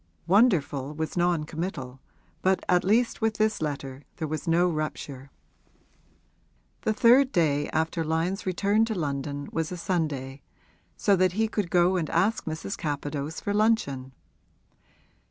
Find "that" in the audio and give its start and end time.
11.17-11.33